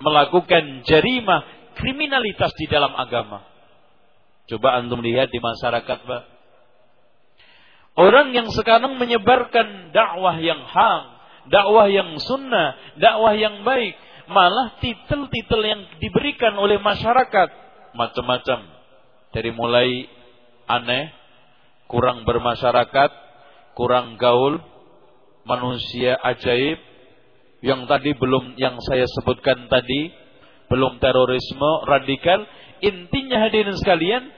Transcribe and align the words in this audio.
melakukan 0.00 0.82
jarimah 0.88 1.44
kriminalitas 1.76 2.52
di 2.56 2.66
dalam 2.66 2.92
agama. 2.96 3.44
Coba 4.48 4.80
antum 4.82 4.98
lihat 5.04 5.30
di 5.30 5.38
masyarakat, 5.38 5.98
Pak. 6.02 6.22
Orang 8.00 8.32
yang 8.32 8.48
sekarang 8.50 8.96
menyebarkan 8.96 9.92
dakwah 9.92 10.40
yang 10.40 10.58
hak, 10.64 11.02
dakwah 11.52 11.86
yang 11.86 12.16
sunnah, 12.18 12.74
dakwah 12.96 13.36
yang 13.36 13.62
baik, 13.62 13.94
malah 14.30 14.78
titel-titel 14.80 15.60
yang 15.62 15.82
diberikan 16.00 16.56
oleh 16.56 16.80
masyarakat 16.80 17.48
macam-macam. 17.94 18.60
Dari 19.30 19.50
mulai 19.54 20.10
aneh, 20.66 21.14
kurang 21.86 22.26
bermasyarakat, 22.26 23.10
kurang 23.78 24.18
gaul, 24.18 24.58
manusia 25.46 26.18
ajaib, 26.18 26.78
yang 27.60 27.84
tadi 27.84 28.16
belum 28.16 28.56
yang 28.56 28.80
saya 28.80 29.04
sebutkan 29.04 29.68
tadi, 29.68 30.12
belum 30.72 30.96
terorisme 31.00 31.70
radikal, 31.84 32.44
intinya 32.80 33.48
hadirin 33.48 33.76
sekalian, 33.76 34.32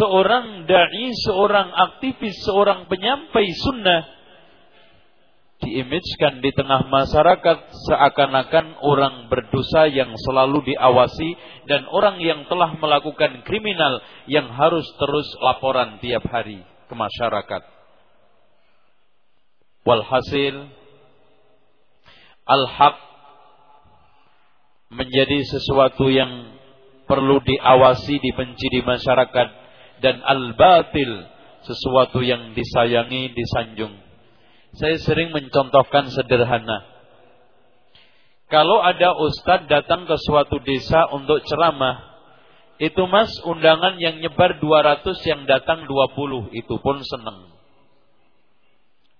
seorang 0.00 0.64
dai, 0.64 1.06
seorang 1.28 1.68
aktivis, 1.68 2.36
seorang 2.44 2.88
penyampai 2.88 3.46
sunnah 3.60 4.16
diimajkan 5.56 6.44
di 6.44 6.52
tengah 6.52 6.84
masyarakat 6.92 7.58
seakan-akan 7.88 8.76
orang 8.84 9.32
berdosa 9.32 9.88
yang 9.88 10.12
selalu 10.28 10.60
diawasi 10.68 11.32
dan 11.64 11.88
orang 11.88 12.20
yang 12.20 12.44
telah 12.44 12.76
melakukan 12.76 13.40
kriminal 13.48 14.04
yang 14.28 14.52
harus 14.52 14.84
terus 15.00 15.28
laporan 15.40 15.96
tiap 16.04 16.28
hari 16.28 16.60
ke 16.60 16.94
masyarakat. 16.94 17.62
Walhasil 19.86 20.54
al-haq 22.46 22.96
menjadi 24.94 25.42
sesuatu 25.42 26.06
yang 26.06 26.56
perlu 27.10 27.42
diawasi, 27.42 28.18
dibenci 28.22 28.66
di 28.70 28.80
masyarakat 28.82 29.48
dan 30.02 30.22
al-batil 30.22 31.26
sesuatu 31.66 32.22
yang 32.22 32.54
disayangi, 32.54 33.34
disanjung. 33.34 33.98
Saya 34.78 34.96
sering 35.02 35.34
mencontohkan 35.34 36.12
sederhana. 36.14 36.86
Kalau 38.46 38.78
ada 38.78 39.18
ustadz 39.18 39.66
datang 39.66 40.06
ke 40.06 40.14
suatu 40.22 40.62
desa 40.62 41.10
untuk 41.10 41.42
ceramah, 41.42 42.14
itu 42.78 43.02
mas 43.10 43.32
undangan 43.42 43.98
yang 43.98 44.22
nyebar 44.22 44.62
200 44.62 45.02
yang 45.26 45.42
datang 45.50 45.88
20, 45.88 46.54
itu 46.54 46.74
pun 46.78 47.02
senang. 47.02 47.55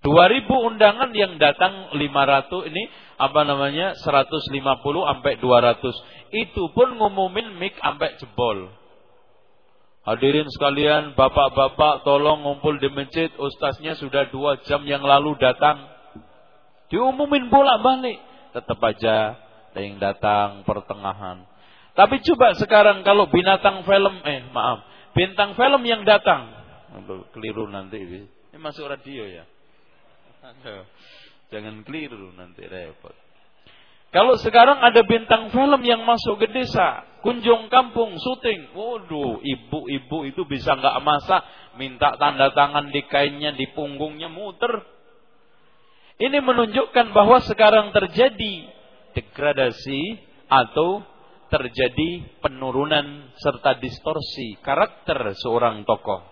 2000 0.07 0.47
undangan 0.47 1.11
yang 1.19 1.35
datang 1.43 1.91
500 1.91 2.71
ini 2.71 2.87
apa 3.19 3.43
namanya 3.43 3.99
150 3.99 4.55
sampai 4.87 5.33
200. 5.43 5.83
Itu 6.31 6.71
pun 6.71 6.95
ngumumin 6.95 7.59
mik 7.59 7.75
sampai 7.83 8.15
jebol. 8.23 8.71
Hadirin 10.07 10.47
sekalian, 10.47 11.19
bapak-bapak 11.19 12.07
tolong 12.07 12.47
ngumpul 12.47 12.79
di 12.79 12.87
masjid. 12.87 13.27
Ustaznya 13.35 13.99
sudah 13.99 14.31
dua 14.31 14.63
jam 14.63 14.87
yang 14.87 15.03
lalu 15.03 15.35
datang. 15.43 15.91
Diumumin 16.87 17.51
bolak 17.51 17.83
balik. 17.83 18.23
Tetap 18.55 18.79
aja 18.79 19.35
ada 19.75 19.81
yang 19.83 19.99
datang 19.99 20.63
pertengahan. 20.63 21.51
Tapi 21.99 22.23
coba 22.23 22.55
sekarang 22.55 23.03
kalau 23.03 23.27
binatang 23.27 23.83
film, 23.83 24.23
eh 24.23 24.47
maaf, 24.55 24.87
bintang 25.19 25.59
film 25.59 25.83
yang 25.83 26.07
datang. 26.07 26.55
Keliru 27.35 27.67
nanti. 27.67 27.99
Ini 27.99 28.55
masuk 28.63 28.87
radio 28.87 29.27
ya. 29.27 29.56
Jangan 31.51 31.83
keliru 31.87 32.35
nanti 32.35 32.67
repot. 32.67 33.15
Kalau 34.15 34.39
sekarang 34.39 34.81
ada 34.81 35.03
bintang 35.03 35.51
film 35.51 35.83
yang 35.83 36.07
masuk 36.07 36.41
ke 36.41 36.49
desa, 36.49 37.05
kunjung 37.21 37.69
kampung, 37.69 38.17
syuting. 38.17 38.73
Waduh, 38.73 39.43
ibu-ibu 39.43 40.19
itu 40.25 40.47
bisa 40.47 40.73
nggak 40.79 41.03
masak, 41.03 41.43
minta 41.77 42.15
tanda 42.17 42.55
tangan 42.55 42.95
di 42.95 43.03
kainnya, 43.05 43.53
di 43.53 43.67
punggungnya 43.75 44.31
muter. 44.31 44.73
Ini 46.17 46.39
menunjukkan 46.41 47.13
bahwa 47.13 47.45
sekarang 47.45 47.93
terjadi 47.93 48.73
degradasi 49.13 50.17
atau 50.49 51.05
terjadi 51.53 52.41
penurunan 52.41 53.37
serta 53.37 53.77
distorsi 53.77 54.57
karakter 54.65 55.37
seorang 55.37 55.85
tokoh. 55.85 56.25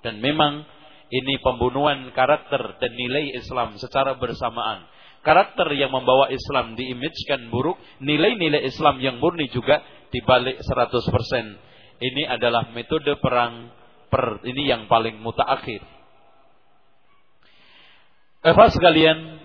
Dan 0.00 0.24
memang 0.24 0.64
ini 1.10 1.42
pembunuhan 1.42 2.14
karakter 2.14 2.78
dan 2.78 2.92
nilai 2.94 3.34
Islam 3.34 3.76
secara 3.76 4.14
bersamaan 4.14 4.86
karakter 5.20 5.68
yang 5.76 5.92
membawa 5.92 6.32
Islam 6.32 6.76
diimajkan 6.76 7.52
buruk, 7.52 7.76
nilai-nilai 8.00 8.64
Islam 8.64 9.00
yang 9.00 9.20
murni 9.20 9.48
juga 9.52 9.84
dibalik 10.10 10.60
100%. 10.64 12.00
Ini 12.00 12.22
adalah 12.32 12.72
metode 12.72 13.12
perang 13.20 13.68
per 14.08 14.40
ini 14.48 14.66
yang 14.66 14.88
paling 14.88 15.20
mutaakhir. 15.20 15.84
Eva 18.40 18.66
sekalian, 18.72 19.36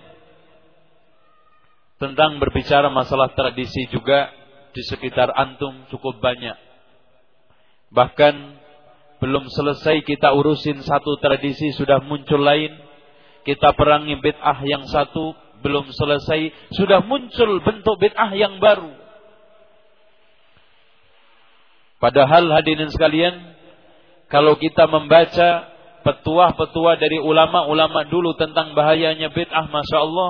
tentang 2.00 2.40
berbicara 2.40 2.88
masalah 2.88 3.36
tradisi 3.36 3.92
juga 3.92 4.32
di 4.72 4.82
sekitar 4.88 5.36
antum 5.36 5.84
cukup 5.92 6.24
banyak. 6.24 6.56
Bahkan 7.92 8.55
belum 9.26 9.50
selesai 9.50 10.06
kita 10.06 10.38
urusin 10.38 10.86
satu 10.86 11.18
tradisi 11.18 11.74
sudah 11.74 11.98
muncul 12.06 12.38
lain. 12.38 12.78
Kita 13.42 13.74
perangi 13.74 14.22
bid'ah 14.22 14.62
yang 14.62 14.86
satu, 14.86 15.34
belum 15.66 15.90
selesai 15.90 16.70
sudah 16.78 17.02
muncul 17.02 17.58
bentuk 17.66 17.98
bid'ah 17.98 18.38
yang 18.38 18.62
baru. 18.62 18.94
Padahal 21.98 22.54
hadirin 22.54 22.94
sekalian, 22.94 23.34
kalau 24.30 24.62
kita 24.62 24.86
membaca 24.86 25.74
petuah-petuah 26.06 27.02
dari 27.02 27.18
ulama-ulama 27.18 28.06
dulu 28.06 28.38
tentang 28.38 28.78
bahayanya 28.78 29.34
bid'ah, 29.34 29.66
masya 29.74 30.06
Allah, 30.06 30.30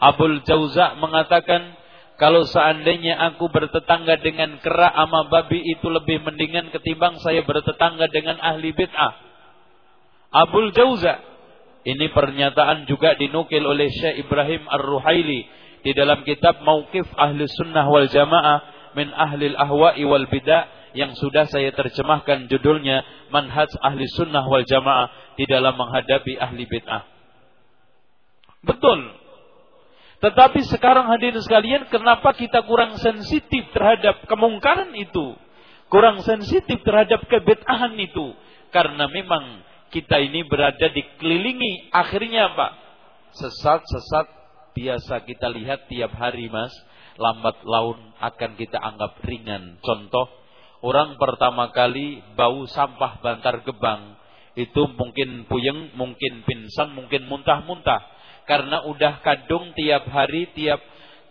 Abul 0.00 0.40
Jauza 0.48 0.96
mengatakan, 0.96 1.76
kalau 2.22 2.46
seandainya 2.46 3.18
aku 3.34 3.50
bertetangga 3.50 4.22
dengan 4.22 4.62
kera 4.62 4.94
ama 4.94 5.26
babi 5.26 5.58
itu 5.58 5.90
lebih 5.90 6.22
mendingan 6.22 6.70
ketimbang 6.70 7.18
saya 7.18 7.42
bertetangga 7.42 8.06
dengan 8.14 8.38
ahli 8.38 8.70
bid'ah. 8.70 9.18
Abul 10.30 10.70
Jauza 10.70 11.18
ini 11.82 12.06
pernyataan 12.14 12.86
juga 12.86 13.18
dinukil 13.18 13.66
oleh 13.66 13.90
Syekh 13.90 14.22
Ibrahim 14.22 14.70
Ar-Ruhaili 14.70 15.50
di 15.82 15.90
dalam 15.98 16.22
kitab 16.22 16.62
Mauqif 16.62 17.10
Ahli 17.18 17.42
Sunnah 17.58 17.90
wal 17.90 18.06
Jamaah 18.06 18.58
min 18.94 19.10
Ahli 19.10 19.50
Ahwa'i 19.58 20.06
wal 20.06 20.30
Bidah 20.30 20.94
yang 20.94 21.18
sudah 21.18 21.50
saya 21.50 21.74
terjemahkan 21.74 22.46
judulnya 22.46 23.02
Manhaj 23.34 23.74
Ahli 23.82 24.06
Sunnah 24.06 24.46
wal 24.46 24.62
Jamaah 24.62 25.34
di 25.34 25.42
dalam 25.50 25.74
menghadapi 25.74 26.38
ahli 26.38 26.70
bid'ah. 26.70 27.02
Betul. 28.62 29.21
Tetapi 30.22 30.62
sekarang 30.70 31.10
hadirin 31.10 31.42
sekalian, 31.42 31.90
kenapa 31.90 32.30
kita 32.38 32.62
kurang 32.62 32.94
sensitif 33.02 33.66
terhadap 33.74 34.22
kemungkaran 34.30 34.94
itu? 34.94 35.34
Kurang 35.90 36.22
sensitif 36.22 36.78
terhadap 36.86 37.26
kebid'ahan 37.26 37.98
itu? 37.98 38.30
Karena 38.70 39.10
memang 39.10 39.66
kita 39.90 40.22
ini 40.22 40.46
berada 40.46 40.86
dikelilingi. 40.94 41.90
Akhirnya 41.90 42.54
apa? 42.54 42.78
Sesat-sesat 43.34 44.26
biasa 44.78 45.26
kita 45.26 45.50
lihat 45.50 45.90
tiap 45.90 46.14
hari 46.14 46.46
mas. 46.46 46.72
Lambat 47.18 47.60
laun 47.66 47.98
akan 48.22 48.50
kita 48.56 48.78
anggap 48.78 49.20
ringan. 49.26 49.82
Contoh, 49.82 50.30
orang 50.86 51.18
pertama 51.18 51.74
kali 51.74 52.22
bau 52.38 52.62
sampah 52.70 53.18
bantar 53.20 53.66
gebang. 53.66 54.16
Itu 54.54 54.86
mungkin 54.96 55.50
puyeng, 55.50 55.92
mungkin 55.98 56.46
pingsan, 56.46 56.94
mungkin 56.94 57.26
muntah-muntah. 57.26 58.11
Karena 58.44 58.84
udah 58.86 59.22
kadung 59.22 59.74
tiap 59.74 60.06
hari, 60.10 60.50
tiap 60.52 60.82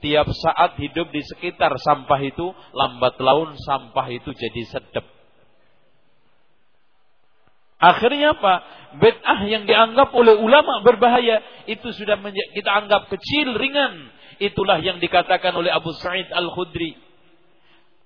tiap 0.02 0.26
saat 0.34 0.82
hidup 0.82 1.14
di 1.14 1.22
sekitar 1.22 1.78
sampah 1.78 2.22
itu, 2.26 2.50
lambat 2.74 3.22
laun 3.22 3.54
sampah 3.62 4.10
itu 4.10 4.34
jadi 4.34 4.62
sedep 4.66 5.06
Akhirnya 7.82 8.38
apa? 8.38 8.54
Bid'ah 9.02 9.42
yang 9.50 9.66
dianggap 9.66 10.14
oleh 10.14 10.38
ulama 10.38 10.86
berbahaya 10.86 11.66
itu 11.66 11.90
sudah 11.98 12.14
kita 12.54 12.70
anggap 12.70 13.10
kecil, 13.10 13.58
ringan. 13.58 14.14
Itulah 14.38 14.78
yang 14.86 15.02
dikatakan 15.02 15.50
oleh 15.58 15.74
Abu 15.74 15.90
Sa'id 15.98 16.30
Al-Khudri. 16.30 16.94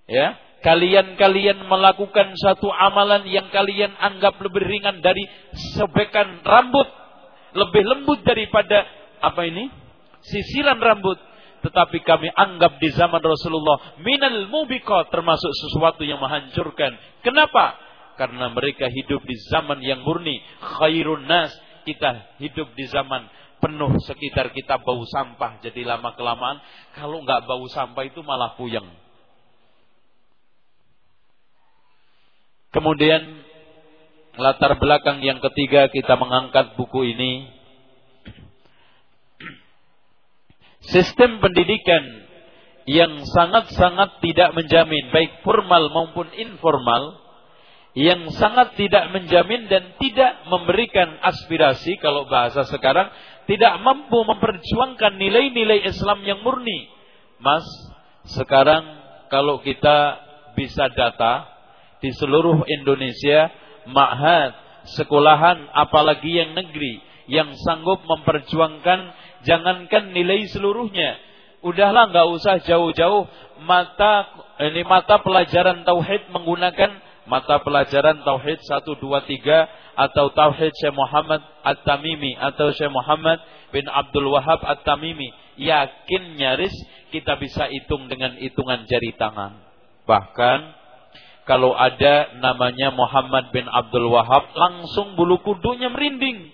Ya, 0.08 0.40
kalian-kalian 0.64 1.68
melakukan 1.68 2.40
satu 2.40 2.72
amalan 2.72 3.28
yang 3.28 3.52
kalian 3.52 3.92
anggap 4.00 4.40
lebih 4.40 4.64
ringan 4.64 5.04
dari 5.04 5.28
sebekan 5.76 6.40
rambut, 6.48 6.88
lebih 7.56 7.84
lembut 7.88 8.22
daripada 8.28 8.84
apa 9.24 9.48
ini? 9.48 9.72
Sisiran 10.22 10.78
rambut. 10.78 11.18
Tetapi 11.64 12.04
kami 12.06 12.30
anggap 12.30 12.78
di 12.78 12.94
zaman 12.94 13.24
Rasulullah 13.24 13.98
minal 13.98 14.46
mubiqat 14.52 15.10
termasuk 15.10 15.50
sesuatu 15.66 16.06
yang 16.06 16.22
menghancurkan. 16.22 16.94
Kenapa? 17.26 17.86
karena 18.16 18.48
mereka 18.52 18.88
hidup 18.88 19.22
di 19.28 19.36
zaman 19.52 19.84
yang 19.84 20.02
murni 20.02 20.40
khairun 20.80 21.28
nas 21.28 21.52
kita 21.84 22.40
hidup 22.42 22.72
di 22.74 22.88
zaman 22.90 23.28
penuh 23.60 23.92
sekitar 24.04 24.52
kita 24.56 24.82
bau 24.82 25.04
sampah 25.06 25.62
jadi 25.62 25.86
lama 25.86 26.16
kelamaan 26.16 26.58
kalau 26.96 27.22
nggak 27.22 27.46
bau 27.46 27.68
sampah 27.70 28.04
itu 28.08 28.24
malah 28.24 28.56
puyeng. 28.58 28.88
Kemudian 32.74 33.45
latar 34.36 34.76
belakang 34.80 35.24
yang 35.24 35.40
ketiga 35.40 35.88
kita 35.88 36.20
mengangkat 36.20 36.76
buku 36.76 37.16
ini 37.16 37.48
sistem 40.92 41.40
pendidikan 41.40 42.04
yang 42.86 43.26
sangat-sangat 43.26 44.22
tidak 44.22 44.54
menjamin 44.54 45.10
baik 45.10 45.42
formal 45.42 45.90
maupun 45.90 46.30
informal 46.38 47.26
yang 47.96 48.28
sangat 48.36 48.76
tidak 48.76 49.08
menjamin 49.16 49.72
dan 49.72 49.96
tidak 49.98 50.44
memberikan 50.52 51.16
aspirasi 51.24 51.96
kalau 52.04 52.28
bahasa 52.28 52.68
sekarang 52.68 53.08
tidak 53.48 53.80
mampu 53.80 54.20
memperjuangkan 54.20 55.16
nilai-nilai 55.16 55.88
Islam 55.88 56.22
yang 56.28 56.44
murni. 56.44 56.92
Mas, 57.40 57.64
sekarang 58.36 58.84
kalau 59.32 59.64
kita 59.64 60.20
bisa 60.60 60.92
data 60.92 61.48
di 62.04 62.12
seluruh 62.12 62.68
Indonesia, 62.68 63.48
ma'had, 63.90 64.54
sekolahan 64.98 65.70
apalagi 65.74 66.30
yang 66.30 66.54
negeri 66.54 67.02
yang 67.26 67.58
sanggup 67.66 68.06
memperjuangkan 68.06 69.14
jangankan 69.46 70.14
nilai 70.14 70.46
seluruhnya. 70.50 71.18
Udahlah 71.66 72.14
nggak 72.14 72.28
usah 72.38 72.62
jauh-jauh. 72.62 73.26
Mata 73.66 74.30
ini 74.62 74.86
mata 74.86 75.18
pelajaran 75.26 75.82
tauhid 75.82 76.30
menggunakan 76.30 77.02
mata 77.26 77.58
pelajaran 77.66 78.22
tauhid 78.22 78.62
1 78.62 78.86
2 78.86 79.02
3 79.02 79.98
atau 79.98 80.30
tauhid 80.30 80.74
Syekh 80.78 80.94
Muhammad 80.94 81.42
At-Tamimi 81.66 82.38
atau 82.38 82.70
Syekh 82.70 82.94
Muhammad 82.94 83.42
bin 83.74 83.90
Abdul 83.90 84.30
Wahab 84.30 84.62
At-Tamimi. 84.62 85.34
Yakin 85.58 86.38
nyaris 86.38 86.76
kita 87.10 87.40
bisa 87.42 87.66
hitung 87.72 88.06
dengan 88.12 88.38
hitungan 88.38 88.86
jari 88.86 89.16
tangan. 89.18 89.58
Bahkan 90.06 90.85
kalau 91.46 91.78
ada 91.78 92.34
namanya 92.42 92.90
Muhammad 92.90 93.54
bin 93.54 93.70
Abdul 93.70 94.10
Wahab 94.10 94.54
langsung 94.54 95.14
bulu 95.18 95.42
kudunya 95.46 95.90
merinding 95.94 96.50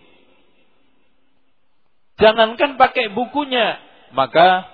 jangankan 2.20 2.76
pakai 2.76 3.12
bukunya 3.12 3.80
maka 4.12 4.68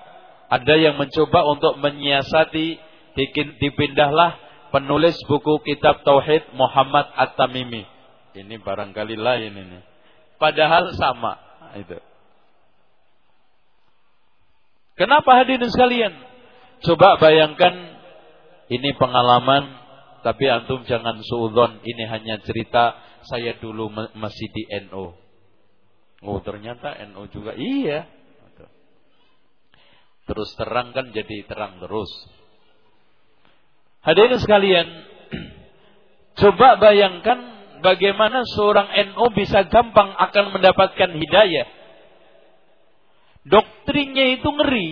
ada 0.48 0.74
yang 0.80 0.96
mencoba 0.96 1.44
untuk 1.44 1.76
menyiasati 1.78 2.80
dipindahlah 3.58 4.40
penulis 4.70 5.16
buku 5.28 5.60
kitab 5.64 6.04
Tauhid 6.04 6.54
Muhammad 6.54 7.08
At-Tamimi. 7.16 7.84
Ini 8.36 8.54
barangkali 8.60 9.16
lain 9.18 9.52
ini. 9.52 9.78
Padahal 10.38 10.94
sama 10.94 11.36
itu. 11.74 11.98
Kenapa 14.94 15.42
hadirin 15.42 15.70
sekalian? 15.70 16.14
Coba 16.82 17.18
bayangkan 17.18 17.74
ini 18.70 18.94
pengalaman 18.94 19.66
tapi 20.22 20.44
antum 20.50 20.82
jangan 20.84 21.22
suudzon 21.22 21.82
ini 21.86 22.04
hanya 22.10 22.42
cerita 22.42 22.98
saya 23.26 23.58
dulu 23.58 23.90
masih 24.18 24.48
di 24.50 24.66
NO. 24.88 25.14
Oh 26.26 26.38
ternyata 26.42 26.98
NO 27.10 27.30
juga 27.30 27.54
iya. 27.54 28.10
Terus 30.28 30.52
terang 30.60 30.92
kan 30.92 31.08
jadi 31.08 31.48
terang 31.48 31.80
terus. 31.80 32.12
Hadirin 34.04 34.36
sekalian, 34.36 34.86
coba 36.40 36.76
bayangkan 36.76 37.38
bagaimana 37.80 38.44
seorang 38.44 38.92
NU 39.08 39.24
bisa 39.32 39.64
gampang 39.72 40.12
akan 40.12 40.52
mendapatkan 40.52 41.10
hidayah. 41.16 41.68
Doktrinnya 43.48 44.36
itu 44.36 44.48
ngeri. 44.52 44.88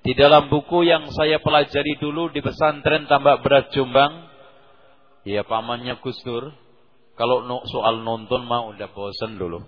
Di 0.00 0.16
dalam 0.16 0.48
buku 0.48 0.88
yang 0.88 1.12
saya 1.12 1.36
pelajari 1.44 2.00
dulu 2.00 2.32
di 2.32 2.40
pesantren 2.40 3.04
Tambak 3.04 3.44
Berat 3.44 3.68
Jombang, 3.76 4.32
ya 5.28 5.44
pamannya 5.44 6.00
Gus 6.00 6.16
Dur, 6.24 6.56
kalau 7.20 7.44
soal 7.68 8.00
nonton 8.00 8.48
mah 8.48 8.72
udah 8.72 8.88
bosen 8.96 9.36
dulu. 9.36 9.60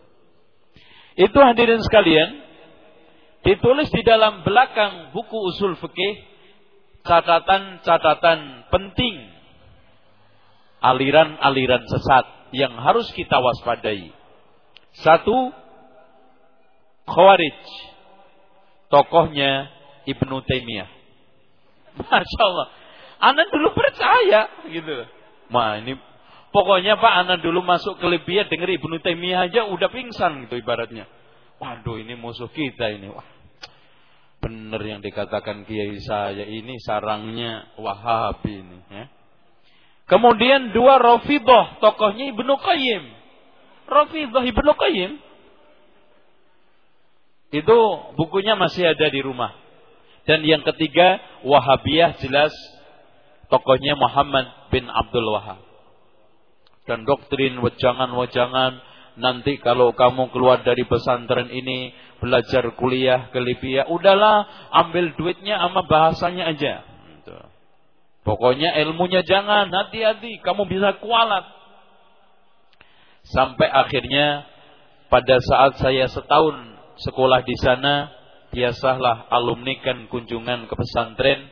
Itu 1.20 1.36
hadirin 1.36 1.84
sekalian, 1.84 2.40
ditulis 3.44 3.92
di 3.92 4.00
dalam 4.00 4.40
belakang 4.40 5.12
buku 5.12 5.36
usul 5.52 5.76
fikih 5.76 6.24
catatan-catatan 7.04 8.72
penting 8.72 9.16
aliran-aliran 10.80 11.84
sesat 11.92 12.56
yang 12.56 12.72
harus 12.80 13.06
kita 13.12 13.36
waspadai. 13.36 14.10
Satu, 14.96 15.52
Khawarij. 17.04 17.60
Tokohnya 18.92 19.72
Ibnu 20.06 20.36
Taimiyah. 20.44 20.88
Masya 21.98 22.42
Allah. 22.42 22.68
Anak 23.22 23.54
dulu 23.54 23.70
percaya 23.76 24.50
gitu. 24.66 25.06
Ma 25.52 25.78
ini 25.78 25.94
pokoknya 26.50 26.98
Pak 26.98 27.14
anak 27.26 27.38
dulu 27.44 27.62
masuk 27.62 28.00
ke 28.02 28.06
Libya 28.10 28.50
dengar 28.50 28.66
Ibnu 28.66 28.98
Taimiyah 28.98 29.46
aja 29.46 29.60
udah 29.70 29.88
pingsan 29.92 30.48
gitu 30.48 30.58
ibaratnya. 30.58 31.06
Waduh 31.62 32.02
ini 32.02 32.18
musuh 32.18 32.50
kita 32.50 32.90
ini. 32.90 33.14
Wah, 33.14 33.28
benar 34.42 34.82
yang 34.82 34.98
dikatakan 34.98 35.62
kiai 35.62 35.94
saya 36.02 36.42
ini 36.42 36.82
sarangnya 36.82 37.70
Wahabi 37.78 38.52
ini 38.58 38.78
ya. 38.90 39.06
Kemudian 40.10 40.74
dua 40.74 40.98
Rafidah, 40.98 41.78
tokohnya 41.78 42.34
Ibnu 42.34 42.54
Qayyim. 42.58 43.04
Rafidah 43.86 44.42
Ibnu 44.42 44.72
Qayyim. 44.74 45.12
Itu 47.54 47.78
bukunya 48.18 48.58
masih 48.58 48.92
ada 48.92 49.06
di 49.12 49.20
rumah. 49.22 49.61
Dan 50.22 50.46
yang 50.46 50.62
ketiga 50.62 51.18
Wahabiyah 51.42 52.18
jelas 52.22 52.54
tokohnya 53.50 53.98
Muhammad 53.98 54.70
bin 54.70 54.86
Abdul 54.86 55.28
Wahab. 55.34 55.60
Dan 56.86 57.06
doktrin 57.06 57.58
wejangan-wejangan 57.58 58.72
nanti 59.18 59.60
kalau 59.60 59.92
kamu 59.92 60.32
keluar 60.32 60.64
dari 60.64 60.88
pesantren 60.88 61.52
ini 61.52 61.92
belajar 62.22 62.64
kuliah 62.78 63.28
ke 63.34 63.38
Libya, 63.42 63.86
udahlah 63.90 64.46
ambil 64.70 65.12
duitnya 65.18 65.58
sama 65.58 65.84
bahasanya 65.84 66.54
aja. 66.54 66.86
Gitu. 67.18 67.36
Pokoknya 68.22 68.78
ilmunya 68.82 69.26
jangan, 69.26 69.68
hati-hati, 69.68 70.38
kamu 70.40 70.70
bisa 70.70 70.96
kualat. 71.02 71.44
Sampai 73.26 73.66
akhirnya 73.70 74.46
pada 75.10 75.38
saat 75.38 75.78
saya 75.78 76.06
setahun 76.10 76.56
sekolah 77.02 77.42
di 77.46 77.56
sana, 77.58 78.10
biasalah 78.52 79.32
alumni 79.32 79.74
kan 79.80 80.06
kunjungan 80.12 80.68
ke 80.68 80.74
pesantren. 80.76 81.48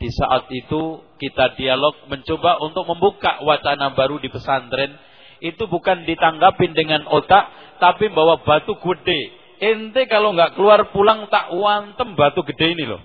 Di 0.00 0.08
saat 0.08 0.48
itu 0.48 1.04
kita 1.20 1.60
dialog 1.60 2.08
mencoba 2.08 2.56
untuk 2.64 2.88
membuka 2.88 3.44
wacana 3.44 3.92
baru 3.92 4.16
di 4.16 4.32
pesantren. 4.32 4.96
Itu 5.44 5.68
bukan 5.68 6.08
ditanggapin 6.08 6.72
dengan 6.72 7.04
otak, 7.08 7.76
tapi 7.80 8.08
bawa 8.12 8.40
batu 8.44 8.76
gede 8.76 9.40
Ente 9.60 10.08
kalau 10.08 10.32
nggak 10.32 10.56
keluar 10.56 10.88
pulang 10.88 11.28
tak 11.28 11.52
wantem 11.52 12.16
batu 12.16 12.40
gede 12.48 12.72
ini 12.72 12.88
loh. 12.88 13.04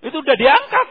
Itu 0.00 0.24
udah 0.24 0.36
diangkat. 0.40 0.88